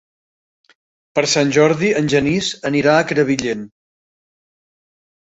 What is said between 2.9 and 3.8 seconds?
a Crevillent.